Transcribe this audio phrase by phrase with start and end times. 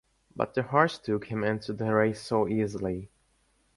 [0.35, 3.11] But the horse took him into the race so easily.